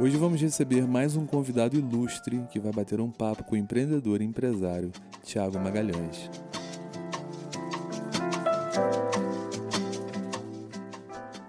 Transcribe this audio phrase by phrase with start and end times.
[0.00, 4.22] Hoje vamos receber mais um convidado ilustre que vai bater um papo com o empreendedor
[4.22, 4.92] e empresário
[5.24, 6.30] Tiago Magalhães.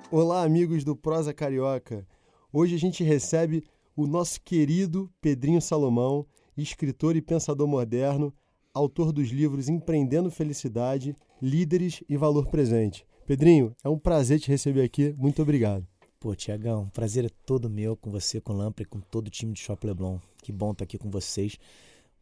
[0.09, 2.07] Olá, amigos do Prosa Carioca.
[2.51, 3.63] Hoje a gente recebe
[3.95, 6.25] o nosso querido Pedrinho Salomão,
[6.57, 8.33] escritor e pensador moderno,
[8.73, 13.05] autor dos livros Empreendendo Felicidade, Líderes e Valor Presente.
[13.27, 15.13] Pedrinho, é um prazer te receber aqui.
[15.19, 15.88] Muito obrigado.
[16.19, 19.53] Pô, Tiagão, prazer é todo meu com você, com o Lampre, com todo o time
[19.53, 20.17] de Shop Leblon.
[20.43, 21.57] Que bom estar aqui com vocês.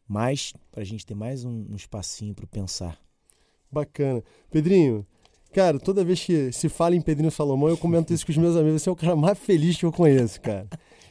[0.07, 2.95] Mas, para a gente ter mais um, um espacinho para pensar.
[3.71, 4.23] Bacana.
[4.51, 5.03] Pedrinho,
[5.51, 8.55] cara, toda vez que se fala em Pedrinho Salomão, eu comento isso com os meus
[8.55, 8.83] amigos.
[8.83, 10.67] Você é o cara mais feliz que eu conheço, cara.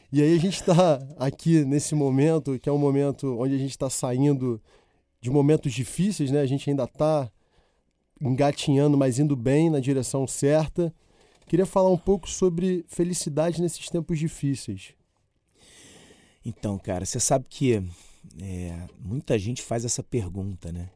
[0.09, 3.71] E aí a gente está aqui nesse momento, que é um momento onde a gente
[3.71, 4.61] está saindo
[5.19, 6.39] de momentos difíceis, né?
[6.39, 7.29] A gente ainda está
[8.21, 10.93] engatinhando, mas indo bem na direção certa.
[11.47, 14.93] Queria falar um pouco sobre felicidade nesses tempos difíceis.
[16.45, 17.83] Então, cara, você sabe que
[18.41, 20.89] é, muita gente faz essa pergunta, né?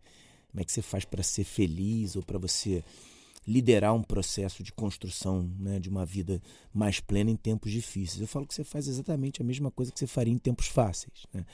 [0.50, 2.84] Como é que você faz para ser feliz ou para você
[3.48, 6.42] liderar um processo de construção né, de uma vida
[6.74, 8.22] mais plena em tempos difíceis?
[8.22, 11.26] Eu falo que você faz exatamente a mesma coisa que você faria em tempos fáceis.
[11.34, 11.46] Né?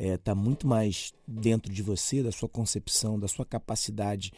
[0.00, 4.32] é, tá muito mais dentro de você, da sua concepção, da sua capacidade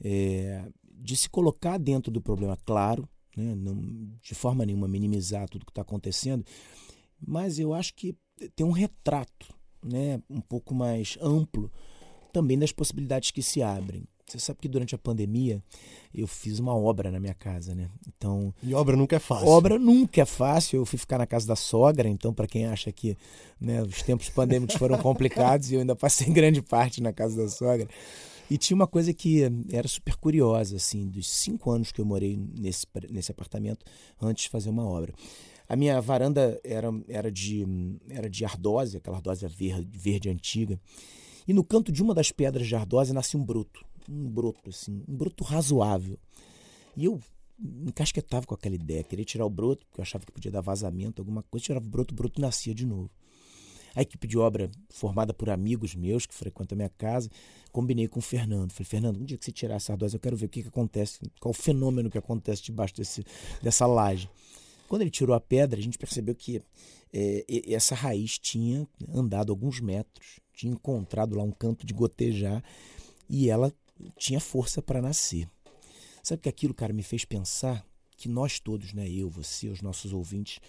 [0.00, 3.54] é, de se colocar dentro do problema, claro, né?
[3.54, 3.80] Não,
[4.20, 6.44] de forma nenhuma minimizar tudo que está acontecendo,
[7.20, 8.16] mas eu acho que
[8.54, 11.70] tem um retrato né, um pouco mais amplo
[12.32, 14.04] também das possibilidades que se abrem.
[14.28, 15.62] Você sabe que durante a pandemia
[16.14, 17.88] eu fiz uma obra na minha casa, né?
[18.06, 18.52] Então.
[18.62, 19.48] E obra nunca é fácil.
[19.48, 20.80] Obra nunca é fácil.
[20.80, 23.16] Eu fui ficar na casa da sogra, então, para quem acha que
[23.58, 27.88] né, os tempos pandêmicos foram complicados, eu ainda passei grande parte na casa da sogra.
[28.50, 32.36] E tinha uma coisa que era super curiosa, assim, dos cinco anos que eu morei
[32.36, 33.84] nesse, nesse apartamento
[34.20, 35.12] antes de fazer uma obra.
[35.68, 37.66] A minha varanda era, era, de,
[38.08, 40.80] era de ardósia, aquela ardósia verde, verde antiga.
[41.46, 43.84] E no canto de uma das pedras de ardósia nascia um broto.
[44.08, 46.18] Um broto, assim, um broto razoável.
[46.96, 47.20] E eu
[47.86, 51.20] encasquetava com aquela ideia, queria tirar o broto, porque eu achava que podia dar vazamento,
[51.20, 53.10] alguma coisa, tirava o broto, o broto nascia de novo.
[53.98, 57.28] A equipe de obra, formada por amigos meus que frequentam a minha casa,
[57.72, 58.70] combinei com o Fernando.
[58.70, 60.68] Falei, Fernando, um dia que você tirar essa ardósia, eu quero ver o que, que
[60.68, 63.24] acontece, qual o fenômeno que acontece debaixo desse,
[63.60, 64.30] dessa laje.
[64.88, 66.62] Quando ele tirou a pedra, a gente percebeu que
[67.12, 72.62] é, essa raiz tinha andado alguns metros, tinha encontrado lá um canto de gotejar
[73.28, 73.74] e ela
[74.16, 75.50] tinha força para nascer.
[76.22, 77.84] Sabe que aquilo, cara, me fez pensar
[78.16, 80.60] que nós todos, né, eu, você, os nossos ouvintes,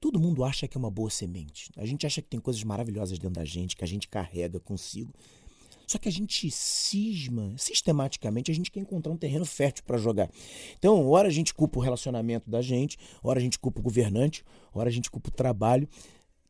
[0.00, 1.70] Todo mundo acha que é uma boa semente.
[1.76, 5.12] A gente acha que tem coisas maravilhosas dentro da gente, que a gente carrega consigo.
[5.88, 10.30] Só que a gente cisma, sistematicamente, a gente quer encontrar um terreno fértil para jogar.
[10.78, 14.44] Então, ora a gente culpa o relacionamento da gente, ora a gente culpa o governante,
[14.72, 15.88] ora a gente culpa o trabalho,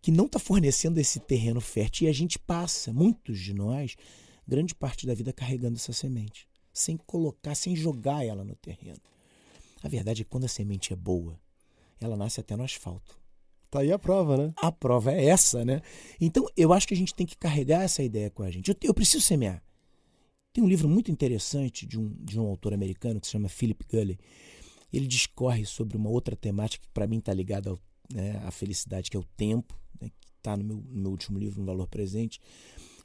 [0.02, 2.08] que não está fornecendo esse terreno fértil.
[2.08, 3.94] E a gente passa, muitos de nós,
[4.46, 9.00] grande parte da vida carregando essa semente, sem colocar, sem jogar ela no terreno.
[9.84, 11.38] A verdade é que quando a semente é boa,
[12.00, 13.16] ela nasce até no asfalto.
[13.70, 14.52] Tá aí a prova, né?
[14.56, 15.82] A prova é essa, né?
[16.20, 18.70] Então, eu acho que a gente tem que carregar essa ideia com a gente.
[18.70, 19.62] Eu, eu preciso semear.
[20.52, 23.84] Tem um livro muito interessante de um, de um autor americano que se chama Philip
[23.90, 24.18] Gulley.
[24.90, 27.78] Ele discorre sobre uma outra temática que para mim está ligada ao,
[28.12, 31.38] né, à felicidade, que é o tempo, né, que está no meu, no meu último
[31.38, 32.40] livro, No Valor Presente.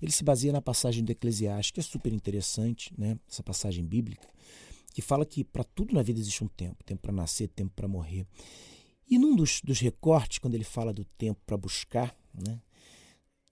[0.01, 4.27] Ele se baseia na passagem do Eclesiastes, que é super interessante, né, essa passagem bíblica,
[4.93, 6.83] que fala que para tudo na vida existe um tempo.
[6.85, 8.25] Tempo para nascer, tempo para morrer.
[9.13, 12.59] E num dos, dos recortes, quando ele fala do tempo para buscar, né,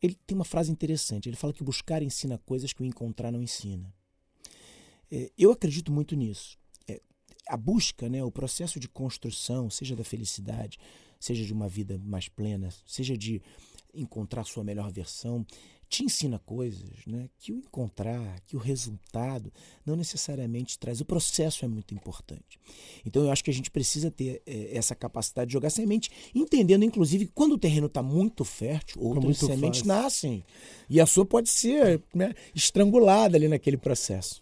[0.02, 1.30] ele tem uma frase interessante.
[1.30, 3.94] Ele fala que buscar ensina coisas que o encontrar não ensina.
[5.12, 6.58] É, eu acredito muito nisso.
[6.88, 7.00] É,
[7.48, 10.80] a busca, né, o processo de construção, seja da felicidade,
[11.20, 13.40] seja de uma vida mais plena, seja de
[13.94, 15.46] encontrar sua melhor versão,
[15.92, 19.52] te ensina coisas né, que o encontrar, que o resultado
[19.86, 21.02] não necessariamente traz.
[21.02, 22.58] O processo é muito importante.
[23.06, 26.86] Então eu acho que a gente precisa ter é, essa capacidade de jogar semente, entendendo
[26.86, 30.02] inclusive que quando o terreno está muito fértil, outras muito sementes fácil.
[30.02, 30.46] nascem.
[30.90, 34.42] E a sua pode ser né, estrangulada ali naquele processo.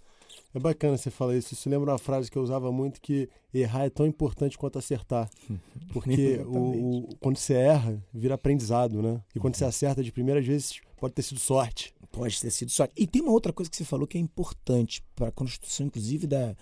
[0.54, 1.54] É bacana você falar isso.
[1.54, 5.30] Isso lembra uma frase que eu usava muito que errar é tão importante quanto acertar.
[5.94, 9.22] Porque o, o, quando você erra, vira aprendizado, né?
[9.36, 9.70] E quando você uhum.
[9.70, 11.94] acerta de primeiras vezes, pode ter sido sorte.
[12.12, 12.94] Pode ter sido sorte.
[12.98, 16.26] E tem uma outra coisa que você falou que é importante para a construção, inclusive,
[16.26, 16.56] da.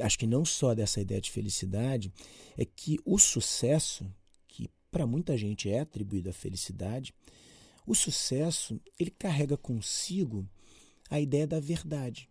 [0.00, 2.12] Acho que não só dessa ideia de felicidade,
[2.56, 4.10] é que o sucesso,
[4.48, 7.14] que para muita gente é atribuído à felicidade,
[7.86, 10.46] o sucesso ele carrega consigo
[11.08, 12.28] a ideia da verdade.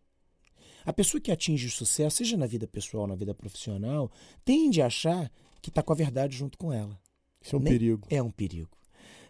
[0.86, 4.12] A pessoa que atinge o sucesso, seja na vida pessoal ou na vida profissional,
[4.44, 5.32] tende a achar
[5.62, 7.00] que está com a verdade junto com ela.
[7.42, 8.08] Isso é um Nem perigo.
[8.10, 8.70] É um perigo.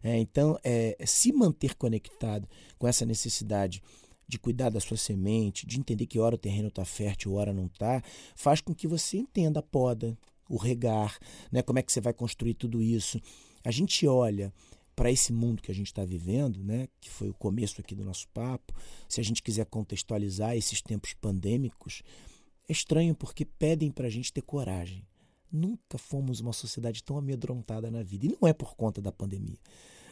[0.03, 3.81] É, então, é, se manter conectado com essa necessidade
[4.27, 7.67] de cuidar da sua semente, de entender que hora o terreno está fértil, hora não
[7.67, 8.01] está,
[8.35, 10.17] faz com que você entenda a poda,
[10.49, 11.17] o regar,
[11.51, 11.61] né?
[11.61, 13.21] como é que você vai construir tudo isso.
[13.63, 14.53] A gente olha
[14.95, 18.05] para esse mundo que a gente está vivendo, né, que foi o começo aqui do
[18.05, 18.73] nosso papo,
[19.09, 22.01] se a gente quiser contextualizar esses tempos pandêmicos,
[22.67, 25.05] é estranho porque pedem para a gente ter coragem.
[25.55, 28.25] Nunca fomos uma sociedade tão amedrontada na vida.
[28.25, 29.57] E não é por conta da pandemia.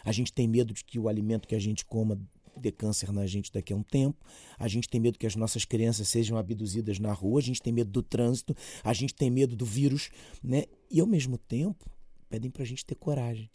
[0.04, 2.18] A gente tem medo de que o alimento que a gente coma
[2.56, 4.18] dê câncer na gente daqui a um tempo.
[4.58, 7.40] A gente tem medo que as nossas crianças sejam abduzidas na rua.
[7.40, 8.56] A gente tem medo do trânsito.
[8.84, 10.10] A gente tem medo do vírus.
[10.42, 10.64] Né?
[10.90, 11.90] E, ao mesmo tempo,
[12.30, 13.50] pedem para a gente ter coragem.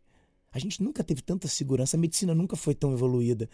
[0.52, 3.48] A gente nunca teve tanta segurança, a medicina nunca foi tão evoluída.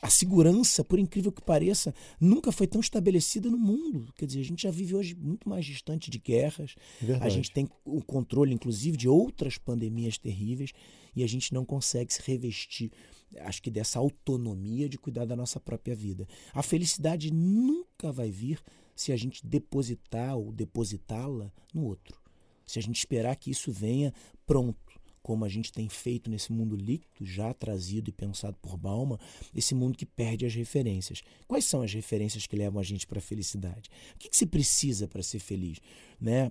[0.00, 4.12] A segurança, por incrível que pareça, nunca foi tão estabelecida no mundo.
[4.16, 6.76] Quer dizer, a gente já vive hoje muito mais distante de guerras.
[7.00, 7.26] Verdade.
[7.26, 10.72] A gente tem o controle, inclusive, de outras pandemias terríveis
[11.16, 12.92] e a gente não consegue se revestir,
[13.40, 16.28] acho que, dessa autonomia de cuidar da nossa própria vida.
[16.54, 18.62] A felicidade nunca vai vir
[18.94, 22.16] se a gente depositar ou depositá-la no outro.
[22.64, 24.12] Se a gente esperar que isso venha
[24.46, 24.78] pronto
[25.22, 29.18] como a gente tem feito nesse mundo líquido, já trazido e pensado por Bauman,
[29.54, 31.22] esse mundo que perde as referências.
[31.46, 33.90] Quais são as referências que levam a gente para a felicidade?
[34.14, 35.78] O que, que se precisa para ser feliz?
[36.20, 36.50] Né?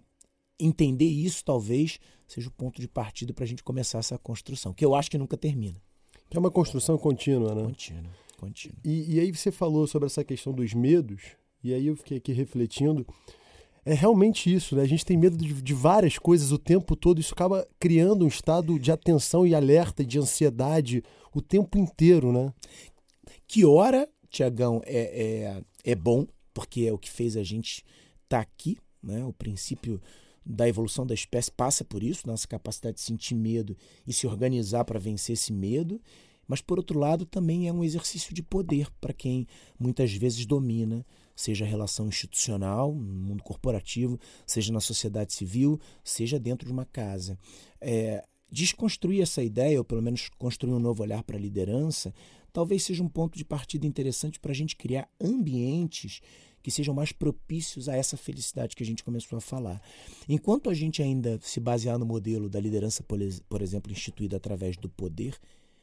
[0.59, 4.83] Entender isso talvez seja o ponto de partida para a gente começar essa construção, que
[4.83, 5.81] eu acho que nunca termina.
[6.29, 7.63] É uma construção contínua, né?
[7.63, 8.77] Contínua, contínua.
[8.83, 11.23] E, e aí você falou sobre essa questão dos medos,
[11.63, 13.07] e aí eu fiquei aqui refletindo
[13.87, 14.81] é realmente isso, né?
[14.81, 18.27] A gente tem medo de, de, várias coisas o tempo todo, isso acaba criando um
[18.27, 21.01] estado de atenção e alerta, de ansiedade
[21.33, 22.53] o tempo inteiro, né?
[23.47, 27.77] Que hora, Tiagão, é, é, é bom, porque é o que fez a gente
[28.25, 29.23] estar tá aqui, né?
[29.23, 30.01] O princípio
[30.45, 34.83] da evolução da espécie passa por isso, nossa capacidade de sentir medo e se organizar
[34.83, 36.01] para vencer esse medo.
[36.45, 39.47] Mas, por outro lado, também é um exercício de poder para quem
[39.79, 41.05] muitas vezes domina
[41.37, 46.83] seja a relação institucional, no mundo corporativo, seja na sociedade civil, seja dentro de uma
[46.83, 47.37] casa.
[47.79, 52.13] É, desconstruir essa ideia, ou pelo menos construir um novo olhar para a liderança,
[52.51, 56.21] talvez seja um ponto de partida interessante para a gente criar ambientes
[56.63, 59.81] que sejam mais propícios a essa felicidade que a gente começou a falar.
[60.27, 64.89] Enquanto a gente ainda se basear no modelo da liderança, por exemplo, instituída através do
[64.89, 65.37] poder,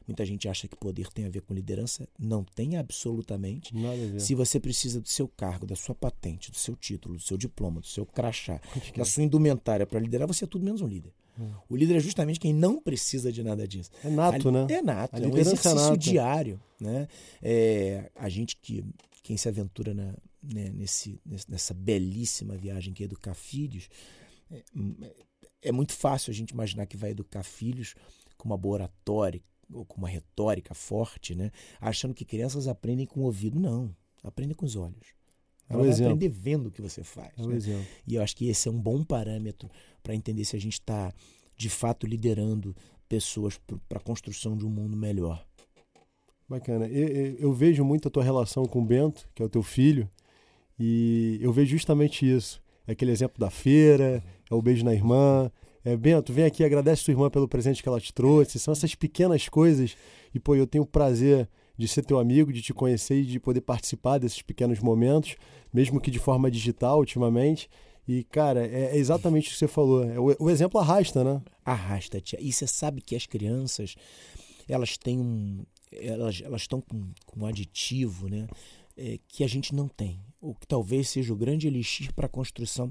[0.07, 2.07] Muita gente acha que poder tem a ver com liderança.
[2.19, 3.75] Não tem absolutamente.
[3.75, 4.21] Nada a ver.
[4.21, 7.81] Se você precisa do seu cargo, da sua patente, do seu título, do seu diploma,
[7.81, 8.61] do seu crachá,
[8.97, 11.13] da sua indumentária para liderar, você é tudo menos um líder.
[11.39, 11.51] Hum.
[11.69, 13.91] O líder é justamente quem não precisa de nada disso.
[14.05, 14.67] É nato, a, né?
[14.71, 16.61] É nato, é um exercício é diário.
[16.81, 17.09] Né?
[17.43, 18.85] É, a gente que
[19.23, 21.19] quem se aventura na, né, nesse,
[21.49, 23.89] nessa belíssima viagem que é educar filhos,
[24.51, 24.63] é,
[25.63, 27.95] é muito fácil a gente imaginar que vai educar filhos
[28.37, 29.41] com uma boa oratória,
[29.73, 31.51] ou com uma retórica forte, né?
[31.81, 33.59] achando que crianças aprendem com o ouvido.
[33.59, 35.15] Não, aprendem com os olhos.
[35.69, 36.13] Ela é vai exemplo.
[36.13, 37.33] aprender vendo o que você faz.
[37.39, 37.87] É né?
[38.07, 39.71] E eu acho que esse é um bom parâmetro
[40.03, 41.13] para entender se a gente está,
[41.57, 42.77] de fato, liderando
[43.09, 45.45] pessoas para a construção de um mundo melhor.
[46.49, 46.87] Bacana.
[46.87, 50.09] Eu, eu, vejo muito a tua relação com o Bento, que é o teu filho,
[50.79, 52.63] e eu vejo justamente isso.
[52.87, 55.51] É aquele exemplo da feira, é o beijo na irmã,
[55.85, 58.59] é, Bento, vem aqui, agradece sua irmã pelo presente que ela te trouxe.
[58.59, 59.95] São essas pequenas coisas.
[60.35, 63.39] E, pô, eu tenho o prazer de ser teu amigo, de te conhecer e de
[63.39, 65.37] poder participar desses pequenos momentos,
[65.73, 67.69] mesmo que de forma digital ultimamente.
[68.09, 70.05] E, cara, é, é exatamente o que você falou.
[70.05, 71.43] É, o, exemplo arrasta, né?
[71.63, 72.39] Arrasta, tia.
[72.41, 73.95] E você sabe que as crianças,
[74.67, 75.65] elas têm um.
[75.93, 78.47] Elas, elas estão com, com um aditivo, né?
[78.97, 80.19] É, que a gente não tem.
[80.41, 82.91] O que talvez seja o grande elixir para a construção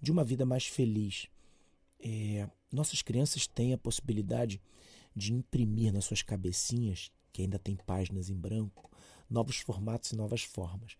[0.00, 1.28] de uma vida mais feliz
[2.04, 4.60] é, nossas crianças têm a possibilidade
[5.16, 8.90] de imprimir nas suas cabecinhas, que ainda tem páginas em branco,
[9.30, 10.96] novos formatos e novas formas.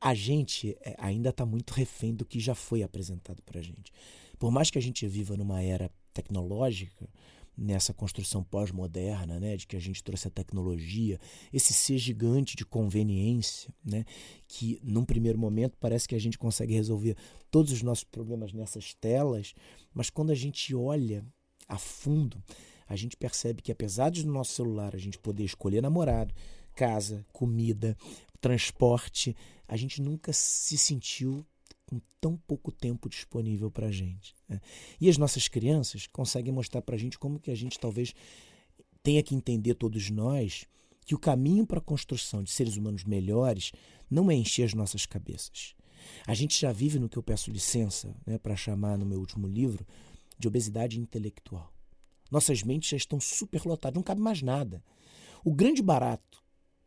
[0.00, 3.92] A gente é, ainda está muito refém do que já foi apresentado para a gente.
[4.38, 7.08] Por mais que a gente viva numa era tecnológica,
[7.56, 11.20] nessa construção pós-moderna, né, de que a gente trouxe a tecnologia,
[11.52, 14.04] esse ser gigante de conveniência, né,
[14.48, 17.16] que num primeiro momento parece que a gente consegue resolver
[17.50, 19.54] todos os nossos problemas nessas telas,
[19.92, 21.24] mas quando a gente olha
[21.68, 22.42] a fundo,
[22.88, 26.34] a gente percebe que apesar de no nosso celular a gente poder escolher namorado,
[26.74, 27.96] casa, comida,
[28.40, 29.36] transporte,
[29.68, 31.46] a gente nunca se sentiu
[31.92, 34.34] com tão pouco tempo disponível para a gente.
[34.48, 34.58] Né?
[34.98, 38.14] E as nossas crianças conseguem mostrar para a gente como que a gente talvez
[39.02, 40.66] tenha que entender todos nós
[41.04, 43.72] que o caminho para a construção de seres humanos melhores
[44.10, 45.74] não é encher as nossas cabeças.
[46.26, 49.46] A gente já vive no que eu peço licença né, para chamar no meu último
[49.46, 49.86] livro
[50.38, 51.70] de obesidade intelectual.
[52.30, 54.82] Nossas mentes já estão superlotadas, não cabe mais nada.
[55.44, 56.42] O grande barato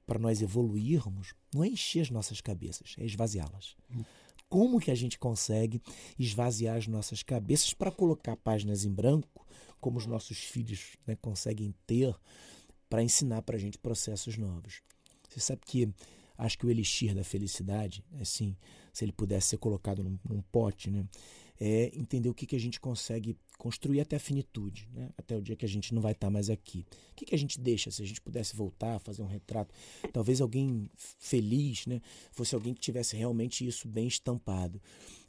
[0.08, 3.76] para nós evoluirmos não é encher as nossas cabeças, é esvaziá-las
[4.50, 5.82] como que a gente consegue
[6.18, 9.46] esvaziar as nossas cabeças para colocar páginas em branco,
[9.80, 12.16] como os nossos filhos né, conseguem ter,
[12.90, 14.82] para ensinar para a gente processos novos.
[15.30, 15.90] Você sabe que
[16.38, 18.56] acho que o elixir da felicidade, assim,
[18.94, 21.06] se ele pudesse ser colocado num, num pote, né,
[21.60, 25.10] é entender o que, que a gente consegue construir até a finitude, né?
[25.18, 26.86] até o dia que a gente não vai estar mais aqui.
[27.12, 29.74] O que, que a gente deixa se a gente pudesse voltar, fazer um retrato?
[30.12, 32.02] Talvez alguém feliz, né?
[32.32, 34.82] fosse alguém que tivesse realmente isso bem estampado.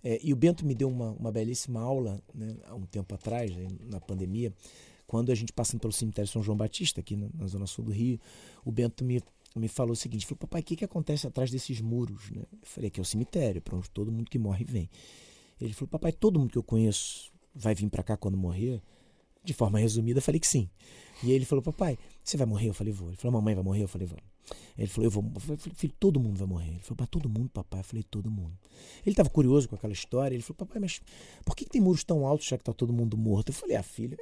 [0.03, 3.53] É, e o Bento me deu uma, uma belíssima aula né, há um tempo atrás,
[3.81, 4.53] na pandemia,
[5.07, 7.93] quando a gente passando pelo cemitério São João Batista, aqui na, na zona sul do
[7.93, 8.21] Rio,
[8.65, 9.23] o Bento me
[9.59, 12.31] me falou o seguinte, falou, papai, o que, que acontece atrás desses muros?
[12.31, 12.43] Né?
[12.53, 14.91] Eu falei, que é o cemitério, para onde todo mundo que morre vem.
[15.61, 18.83] Ele falou, papai, todo mundo que eu conheço vai vir para cá quando morrer?
[19.43, 20.69] De forma resumida, eu falei que sim.
[21.23, 22.69] E ele falou, papai, você vai morrer?
[22.69, 23.09] Eu falei, vou.
[23.09, 23.85] Ele falou, mamãe vai morrer?
[23.85, 24.19] Eu falei, vou.
[24.77, 25.25] Ele falou, eu vou.
[25.35, 26.71] Eu falei, filho, todo mundo vai morrer.
[26.71, 27.81] Ele falou, mas todo mundo, papai?
[27.81, 28.59] Eu falei, todo mundo.
[29.05, 30.35] Ele estava curioso com aquela história.
[30.35, 31.01] Ele falou, papai, mas
[31.45, 33.51] por que, que tem muros tão altos já que está todo mundo morto?
[33.51, 34.17] Eu falei, ah, filho,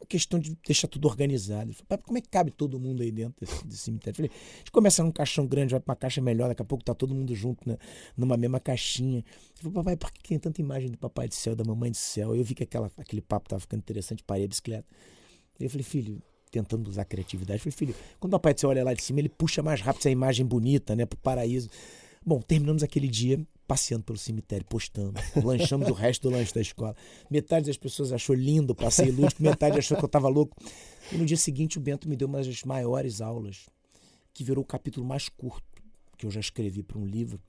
[0.00, 1.72] uma questão de deixar tudo organizado.
[1.74, 4.16] Falou, como é que cabe todo mundo aí dentro desse, desse cemitério?
[4.16, 6.84] Falei, a gente começa num caixão grande, vai para uma caixa melhor, daqui a pouco
[6.84, 7.76] tá todo mundo junto né,
[8.16, 9.18] numa mesma caixinha.
[9.18, 11.96] Ele falou, papai, por que tem tanta imagem do papai do céu, da mamãe do
[11.96, 12.34] céu?
[12.34, 14.86] Eu vi que aquela, aquele papo tava ficando interessante, parei a bicicleta.
[15.58, 18.94] Eu falei, filho, tentando usar criatividade, falei, filho, quando o papai do céu olha lá
[18.94, 21.68] de cima, ele puxa mais rápido essa imagem bonita, né, pro paraíso.
[22.24, 25.20] Bom, terminamos aquele dia passeando pelo cemitério, postando.
[25.44, 26.96] Lanchamos o resto do lanche da escola.
[27.30, 30.56] Metade das pessoas achou lindo o passeio lúdico, metade achou que eu estava louco.
[31.12, 33.66] E no dia seguinte o Bento me deu uma das maiores aulas,
[34.32, 35.68] que virou o capítulo mais curto
[36.16, 37.40] que eu já escrevi para um livro,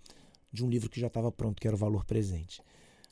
[0.52, 2.62] de um livro que já estava pronto, que era o Valor Presente.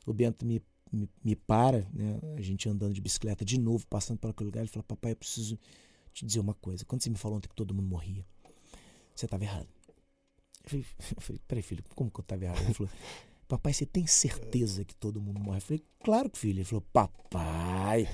[0.06, 0.62] O Bento me,
[0.92, 4.60] me, me para, né, a gente andando de bicicleta de novo, passando por aquele lugar,
[4.60, 5.58] ele fala, papai, eu preciso
[6.12, 6.84] te dizer uma coisa.
[6.84, 8.24] Quando você me falou ontem que todo mundo morria,
[9.14, 9.77] você estava errado.
[10.76, 10.84] Eu
[11.20, 12.62] falei, peraí, filho, como que eu estava errado?
[12.62, 12.92] Ele falou,
[13.48, 15.58] papai, você tem certeza que todo mundo morre?
[15.58, 16.58] Eu falei, claro filho.
[16.58, 18.08] Ele falou, papai.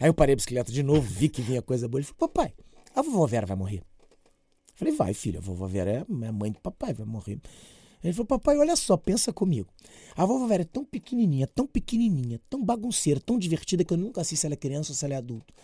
[0.00, 2.00] Aí eu parei a bicicleta de novo, vi que vinha coisa boa.
[2.00, 2.52] Ele falou, papai,
[2.94, 3.78] a vovó Vera vai morrer?
[3.78, 7.38] Eu falei, vai, filho, a vovó Vera é a mãe do papai, vai morrer.
[8.02, 9.68] Ele falou, papai, olha só, pensa comigo.
[10.16, 14.24] A vovó Vera é tão pequenininha, tão pequenininha, tão bagunceira, tão divertida que eu nunca
[14.24, 15.54] sei se ela é criança ou se ela é adulto.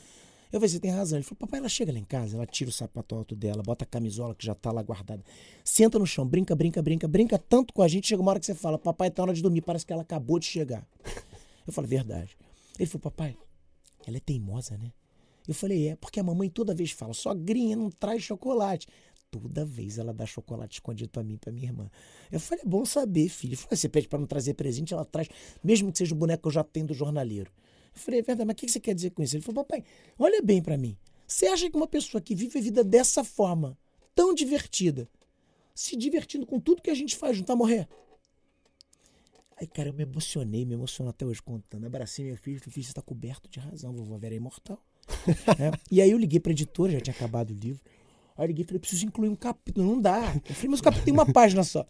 [0.51, 1.19] Eu falei, você tem razão.
[1.19, 3.85] Ele falou, papai, ela chega lá em casa, ela tira o sapato alto dela, bota
[3.85, 5.23] a camisola que já tá lá guardada,
[5.63, 8.47] senta no chão, brinca, brinca, brinca, brinca tanto com a gente, chega uma hora que
[8.47, 10.87] você fala, papai, tá hora de dormir, parece que ela acabou de chegar.
[11.67, 12.37] Eu falei, verdade.
[12.79, 13.37] Ele falou, papai,
[14.07, 14.93] ela é teimosa, né?
[15.47, 18.87] Eu falei, é, porque a mamãe toda vez fala, sogrinha não traz chocolate.
[19.31, 21.91] Toda vez ela dá chocolate escondido para mim pra minha irmã.
[22.33, 23.57] Eu falei, é bom saber, filho.
[23.57, 25.29] Falei, você pede para não trazer presente, ela traz,
[25.63, 27.51] mesmo que seja o boneco que eu já tenho do jornaleiro.
[27.99, 29.37] Eu falei, é verdade, mas o que você quer dizer com isso?
[29.37, 29.85] Ele falou, papai,
[30.19, 30.97] olha bem para mim.
[31.27, 33.77] Você acha que uma pessoa que vive a vida dessa forma,
[34.15, 35.09] tão divertida,
[35.75, 37.89] se divertindo com tudo que a gente faz, não tá morrer?
[39.57, 41.85] Aí, cara, eu me emocionei, me emociono até hoje contando.
[41.85, 44.81] Abracei meu filho, falei, filho, você está coberto de razão, vovó Vera é imortal.
[45.59, 45.71] é.
[45.91, 47.83] E aí eu liguei para editora, já tinha acabado o livro.
[48.37, 49.85] Aí eu liguei e falei, preciso incluir um capítulo.
[49.85, 50.33] Não dá.
[50.49, 51.85] Eu falei, mas o capítulo tem uma página só.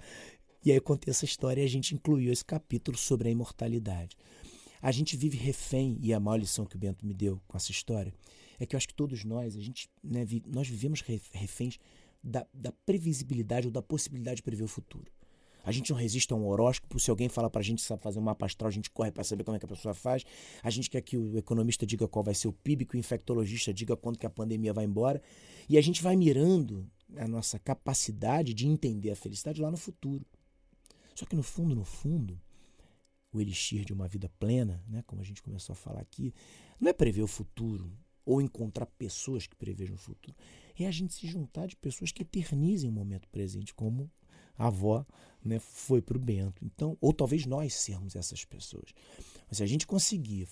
[0.65, 4.17] E aí eu contei essa história e a gente incluiu esse capítulo sobre a imortalidade.
[4.81, 7.71] A gente vive refém, e a maior lição que o Bento me deu com essa
[7.71, 8.13] história
[8.59, 11.01] é que eu acho que todos nós, a gente, né, nós vivemos
[11.33, 11.79] reféns
[12.23, 15.11] da, da previsibilidade ou da possibilidade de prever o futuro.
[15.65, 16.99] A gente não resiste a um horóscopo.
[16.99, 19.23] Se alguém fala para a gente sabe fazer um mapa astral, a gente corre para
[19.23, 20.25] saber como é que a pessoa faz.
[20.63, 23.73] A gente quer que o economista diga qual vai ser o PIB, que o infectologista
[23.73, 25.21] diga quando que a pandemia vai embora.
[25.69, 30.25] E a gente vai mirando a nossa capacidade de entender a felicidade lá no futuro.
[31.15, 32.41] Só que no fundo, no fundo,
[33.33, 36.33] o elixir de uma vida plena, né, como a gente começou a falar aqui,
[36.81, 37.93] não é prever o futuro
[38.25, 40.37] ou encontrar pessoas que prevejam o futuro.
[40.79, 44.11] É a gente se juntar de pessoas que eternizem o momento presente, como
[44.57, 45.07] a avó
[45.43, 46.65] né, foi para o Bento.
[46.65, 48.93] Então, ou talvez nós sermos essas pessoas.
[49.49, 50.49] Mas se a gente conseguir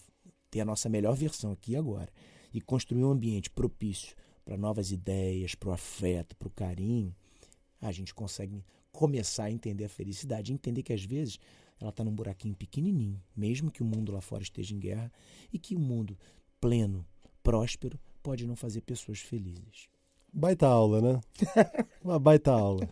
[0.50, 2.10] ter a nossa melhor versão aqui agora
[2.52, 7.14] e construir um ambiente propício para novas ideias, para o afeto, para o carinho,
[7.80, 11.38] a gente consegue começar a entender a felicidade, entender que às vezes
[11.80, 15.12] ela está num buraquinho pequenininho, mesmo que o mundo lá fora esteja em guerra
[15.52, 16.18] e que o mundo
[16.60, 17.06] pleno,
[17.42, 19.88] próspero, pode não fazer pessoas felizes.
[20.32, 21.20] Baita aula, né?
[22.02, 22.88] Uma baita aula.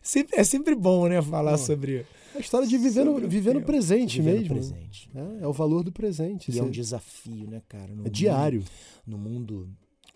[0.00, 2.06] Sempre, é sempre bom, né, falar sobre.
[2.34, 4.54] A história de viver no, viver no presente viver mesmo.
[4.54, 5.10] No presente.
[5.14, 6.50] É, é, o valor do presente.
[6.50, 7.88] E é um desafio, né, cara?
[7.88, 8.64] No é mundo, diário.
[9.06, 9.68] No mundo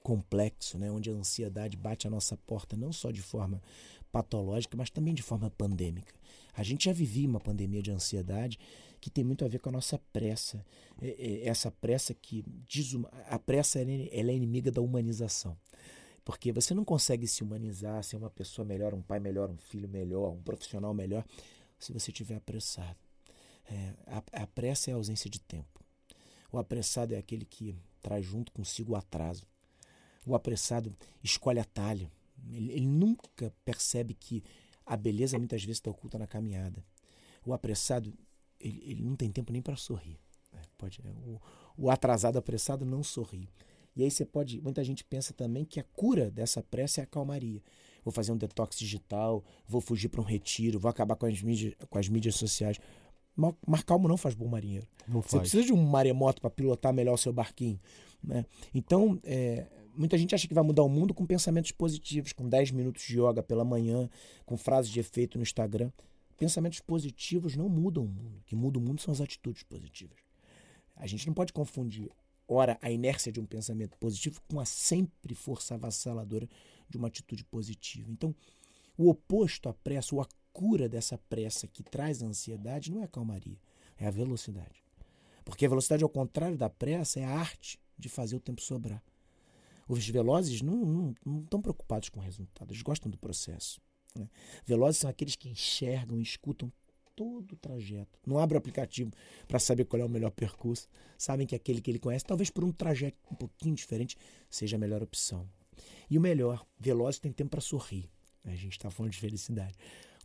[0.02, 3.60] complexo, né, onde a ansiedade bate a nossa porta, não só de forma
[4.16, 6.14] patológica, mas também de forma pandêmica.
[6.54, 8.58] A gente já vivia uma pandemia de ansiedade
[8.98, 10.64] que tem muito a ver com a nossa pressa.
[11.02, 15.54] É, é, essa pressa que desuma, a pressa ela é inimiga da humanização.
[16.24, 19.86] Porque você não consegue se humanizar, ser uma pessoa melhor, um pai melhor, um filho
[19.86, 21.22] melhor, um profissional melhor,
[21.78, 22.96] se você estiver apressado.
[23.70, 25.84] É, a, a pressa é a ausência de tempo.
[26.50, 29.46] O apressado é aquele que traz junto consigo o atraso.
[30.24, 32.10] O apressado escolhe atalho.
[32.50, 34.42] Ele, ele nunca percebe que
[34.84, 36.84] a beleza muitas vezes está oculta na caminhada.
[37.44, 38.12] O apressado,
[38.60, 40.18] ele, ele não tem tempo nem para sorrir.
[40.52, 40.62] Né?
[40.78, 41.12] Pode, né?
[41.24, 41.40] o,
[41.76, 43.48] o atrasado apressado não sorri.
[43.96, 44.60] E aí você pode.
[44.60, 47.62] Muita gente pensa também que a cura dessa pressa é a calmaria.
[48.04, 51.74] Vou fazer um detox digital, vou fugir para um retiro, vou acabar com as mídias,
[51.88, 52.78] com as mídias sociais.
[53.34, 54.86] Mar calmo não faz bom marinheiro.
[55.08, 57.80] Não você precisa de um maremoto para pilotar melhor o seu barquinho.
[58.22, 58.46] Né?
[58.74, 62.70] Então, é, muita gente acha que vai mudar o mundo com pensamentos positivos, com 10
[62.70, 64.08] minutos de yoga pela manhã,
[64.44, 65.90] com frases de efeito no Instagram.
[66.36, 68.38] Pensamentos positivos não mudam o mundo.
[68.38, 70.18] O que muda o mundo são as atitudes positivas.
[70.94, 72.10] A gente não pode confundir,
[72.46, 76.48] ora, a inércia de um pensamento positivo com a sempre força avassaladora
[76.88, 78.10] de uma atitude positiva.
[78.10, 78.34] Então,
[78.96, 83.04] o oposto à pressa, ou a cura dessa pressa que traz a ansiedade, não é
[83.04, 83.58] a calmaria,
[83.98, 84.82] é a velocidade.
[85.44, 89.02] Porque a velocidade, ao contrário da pressa, é a arte de fazer o tempo sobrar.
[89.88, 93.80] Os velozes não, estão preocupados com o resultado, eles gostam do processo.
[94.14, 94.28] Né?
[94.64, 96.72] Velozes são aqueles que enxergam escutam
[97.14, 98.18] todo o trajeto.
[98.26, 99.10] Não abre o aplicativo
[99.48, 100.86] para saber qual é o melhor percurso.
[101.16, 104.16] Sabem que aquele que ele conhece, talvez por um trajeto um pouquinho diferente,
[104.50, 105.48] seja a melhor opção.
[106.10, 108.08] E o melhor, Veloz tem tempo para sorrir.
[108.44, 109.74] A gente está falando de felicidade.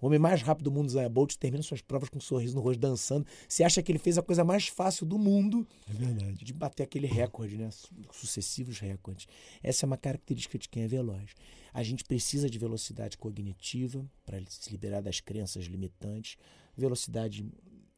[0.01, 2.61] O homem mais rápido do mundo, Zaya Bolt, termina suas provas com um sorriso no
[2.61, 3.27] rosto, dançando.
[3.47, 6.43] Você acha que ele fez a coisa mais fácil do mundo é verdade.
[6.43, 7.69] de bater aquele recorde, né?
[8.11, 9.27] Sucessivos recordes.
[9.61, 11.35] Essa é uma característica de quem é veloz.
[11.71, 16.35] A gente precisa de velocidade cognitiva para se liberar das crenças limitantes,
[16.75, 17.45] velocidade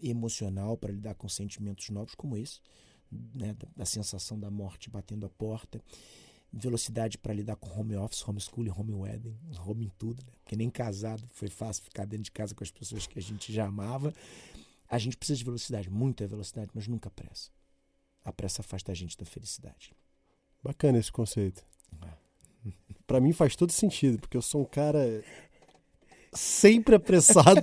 [0.02, 2.60] emocional para lidar com sentimentos novos como esse,
[3.34, 3.54] né?
[3.54, 5.82] da, da sensação da morte batendo a porta
[6.54, 9.36] velocidade para lidar com home office, homeschooling, home wedding,
[9.66, 10.32] home em tudo, né?
[10.44, 13.52] porque nem casado foi fácil ficar dentro de casa com as pessoas que a gente
[13.52, 14.14] já amava.
[14.88, 17.50] A gente precisa de velocidade, muita velocidade, mas nunca pressa.
[18.24, 19.94] A pressa afasta a gente da felicidade.
[20.64, 21.66] Bacana esse conceito.
[22.04, 22.72] É.
[23.08, 25.24] Para mim faz todo sentido, porque eu sou um cara
[26.34, 27.62] sempre apressado.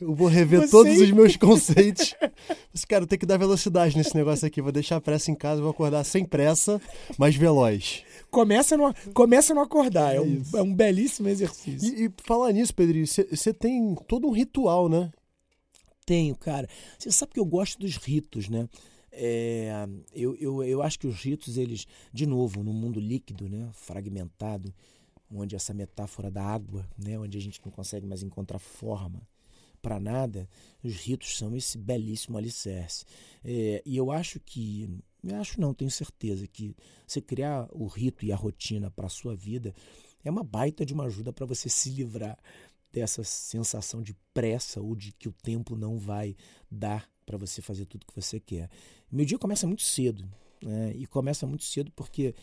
[0.00, 0.70] Eu vou rever Você...
[0.70, 2.14] todos os meus conceitos.
[2.72, 4.60] Mas, cara, tem que dar velocidade nesse negócio aqui.
[4.60, 6.80] Vou deixar a pressa em casa, vou acordar sem pressa,
[7.18, 8.02] mas veloz.
[8.30, 10.14] Começa no, começa no acordar.
[10.14, 11.94] É, é um, é um belíssimo exercício.
[11.94, 15.10] E, e falar nisso, Pedrinho, você tem todo um ritual, né?
[16.04, 16.68] Tenho, cara.
[16.98, 18.68] Você sabe que eu gosto dos ritos, né?
[19.18, 19.72] É,
[20.14, 24.74] eu, eu, eu acho que os ritos, eles, de novo, no mundo líquido, né, fragmentado,
[25.30, 29.20] onde essa metáfora da água, né, onde a gente não consegue mais encontrar forma
[29.82, 30.48] para nada,
[30.82, 33.04] os ritos são esse belíssimo alicerce.
[33.44, 34.88] É, e eu acho que,
[35.22, 36.74] eu acho não, tenho certeza que
[37.06, 39.74] você criar o rito e a rotina para a sua vida
[40.24, 42.36] é uma baita de uma ajuda para você se livrar
[42.92, 46.34] dessa sensação de pressa ou de que o tempo não vai
[46.70, 48.70] dar para você fazer tudo que você quer.
[49.10, 50.28] Meu dia começa muito cedo,
[50.62, 50.92] né?
[50.94, 52.34] e começa muito cedo porque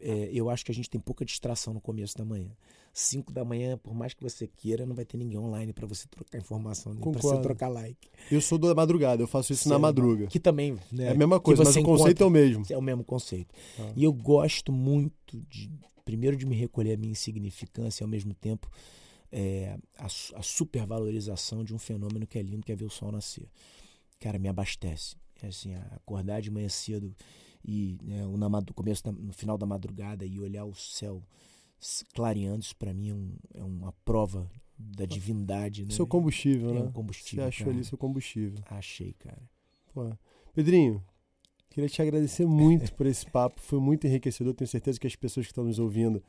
[0.00, 2.50] é, eu acho que a gente tem pouca distração no começo da manhã.
[2.92, 6.08] 5 da manhã, por mais que você queira, não vai ter ninguém online para você
[6.08, 8.08] trocar informação, nem para você trocar like.
[8.30, 10.26] Eu sou da madrugada, eu faço isso na madruga.
[10.26, 12.64] Que também né, é a mesma coisa, mas o conceito é o mesmo.
[12.68, 13.54] É o mesmo conceito.
[13.78, 13.92] Ah.
[13.94, 15.70] E eu gosto muito de,
[16.04, 18.68] primeiro, de me recolher a minha insignificância e ao mesmo tempo
[19.30, 23.12] é, a, a supervalorização de um fenômeno que é lindo, que é ver o sol
[23.12, 23.48] nascer.
[24.18, 25.14] Cara, me abastece.
[25.42, 27.14] É assim, acordar de manhã cedo
[27.64, 31.22] e né, no começo, no final da madrugada e olhar o céu
[32.14, 35.84] clareando, isso para mim é, um, é, uma prova da divindade.
[35.84, 35.90] Né?
[35.90, 36.80] Seu combustível, é né?
[36.80, 37.44] Um combustível.
[37.44, 37.76] Você achou cara.
[37.76, 38.62] ali seu combustível.
[38.70, 39.42] Achei, cara.
[39.92, 40.10] Pô.
[40.54, 41.02] Pedrinho,
[41.68, 43.60] queria te agradecer muito por esse papo.
[43.60, 44.54] Foi muito enriquecedor.
[44.54, 46.22] Tenho certeza que as pessoas que estão nos ouvindo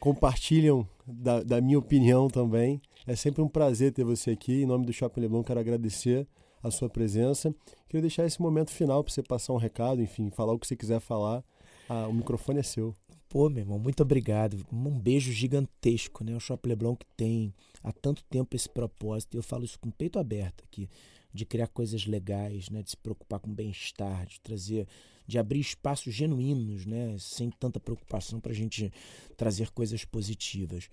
[0.00, 2.80] compartilham da, da minha opinião também.
[3.06, 4.62] É sempre um prazer ter você aqui.
[4.62, 6.26] Em nome do Shopping Leblon, quero agradecer
[6.66, 7.54] a sua presença.
[7.88, 10.76] Queria deixar esse momento final para você passar um recado, enfim, falar o que você
[10.76, 11.44] quiser falar.
[11.88, 12.94] Ah, o microfone é seu.
[13.28, 14.64] Pô, meu irmão, muito obrigado.
[14.72, 16.34] Um beijo gigantesco, né?
[16.34, 17.52] O Shop Leblon que tem
[17.82, 20.88] há tanto tempo esse propósito, e eu falo isso com o peito aberto aqui,
[21.32, 22.82] de criar coisas legais, né?
[22.82, 24.86] De se preocupar com bem-estar, de trazer,
[25.26, 27.16] de abrir espaços genuínos, né?
[27.18, 28.92] Sem tanta preocupação para a gente
[29.36, 30.88] trazer coisas positivas.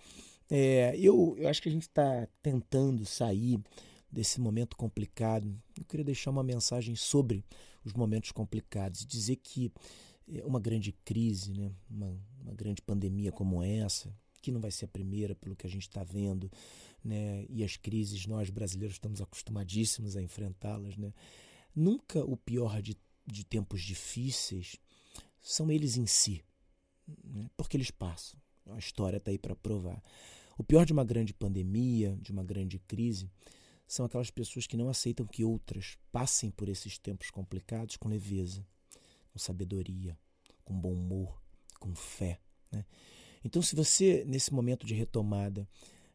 [0.50, 3.60] É, eu, eu acho que a gente está tentando sair
[4.14, 5.60] desse momento complicado.
[5.78, 7.44] Eu queria deixar uma mensagem sobre
[7.84, 9.72] os momentos complicados dizer que
[10.28, 11.72] é uma grande crise, né?
[11.90, 15.70] uma, uma grande pandemia como essa, que não vai ser a primeira pelo que a
[15.70, 16.50] gente está vendo,
[17.04, 17.46] né?
[17.50, 20.96] e as crises nós brasileiros estamos acostumadíssimos a enfrentá-las.
[20.96, 21.12] Né?
[21.76, 22.96] Nunca o pior de,
[23.26, 24.78] de tempos difíceis
[25.42, 26.42] são eles em si,
[27.24, 27.50] né?
[27.58, 28.40] porque eles passam.
[28.68, 30.02] A história está aí para provar.
[30.58, 33.30] O pior de uma grande pandemia, de uma grande crise,
[33.88, 38.66] são aquelas pessoas que não aceitam que outras passem por esses tempos complicados com leveza,
[39.32, 40.18] com sabedoria,
[40.64, 41.42] com bom humor,
[41.80, 42.40] com fé.
[42.72, 42.86] Né?
[43.44, 45.68] Então, se você, nesse momento de retomada,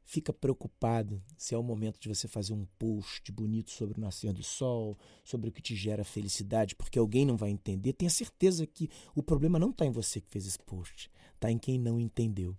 [0.08, 4.32] fica preocupado se é o momento de você fazer um post bonito sobre o nascer
[4.32, 8.66] do sol, sobre o que te gera felicidade, porque alguém não vai entender, tenha certeza
[8.66, 12.00] que o problema não está em você que fez esse post, está em quem não
[12.00, 12.56] entendeu.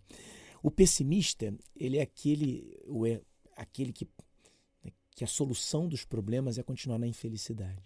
[0.62, 3.22] O pessimista, ele é aquele, é
[3.56, 4.08] aquele que,
[5.20, 7.84] que a solução dos problemas é continuar na infelicidade.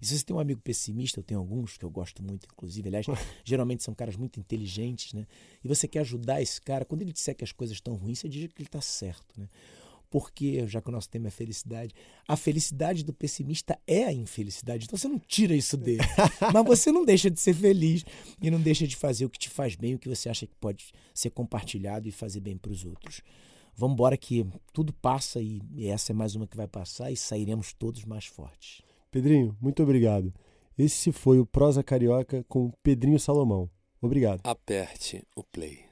[0.00, 2.86] E se você tem um amigo pessimista, eu tenho alguns que eu gosto muito, inclusive,
[2.86, 3.06] aliás,
[3.44, 5.26] geralmente são caras muito inteligentes, né?
[5.64, 8.28] E você quer ajudar esse cara, quando ele disser que as coisas estão ruins, você
[8.28, 9.48] diz que ele está certo, né?
[10.08, 11.92] Porque, já que o nosso tema é felicidade,
[12.28, 14.84] a felicidade do pessimista é a infelicidade.
[14.84, 16.04] Então você não tira isso dele.
[16.54, 18.04] Mas você não deixa de ser feliz
[18.40, 20.54] e não deixa de fazer o que te faz bem, o que você acha que
[20.60, 23.22] pode ser compartilhado e fazer bem para os outros.
[23.76, 27.72] Vamos embora que tudo passa e essa é mais uma que vai passar e sairemos
[27.72, 28.82] todos mais fortes.
[29.10, 30.32] Pedrinho, muito obrigado.
[30.78, 33.70] Esse foi o Prosa Carioca com Pedrinho Salomão.
[34.00, 34.40] Obrigado.
[34.44, 35.85] Aperte o play.